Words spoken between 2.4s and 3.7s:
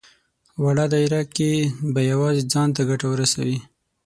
ځان ته ګټه ورسوي.